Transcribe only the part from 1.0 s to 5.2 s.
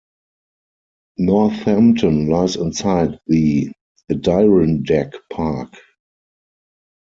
Northampton lies inside the Adirondack